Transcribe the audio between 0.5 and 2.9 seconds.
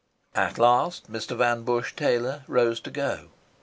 last Mr. Van Busche Taylor rose to